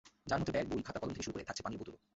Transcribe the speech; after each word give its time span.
যার 0.29 0.39
মধ্যে 0.39 0.53
ব্যাগ, 0.55 0.67
বই, 0.71 0.83
খাতা, 0.87 0.99
কলম 0.99 1.13
থেকে 1.15 1.25
শুরু 1.25 1.35
করে 1.35 1.47
থাকছে 1.47 1.63
পানির 1.65 1.79
বোতলও। 1.79 1.99